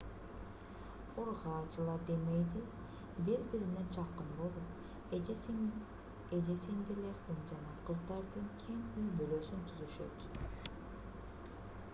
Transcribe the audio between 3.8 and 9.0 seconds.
жакын болуп эже-сиңдилердин жана кыздардын кең